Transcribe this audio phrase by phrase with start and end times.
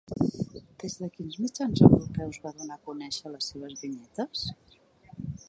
[0.83, 4.49] Des de quins mitjans europeus va donar a conèixer les seves vinyetes?